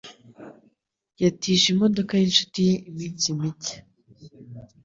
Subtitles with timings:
[1.23, 3.75] Yatije imodoka yinshuti ye iminsi mike.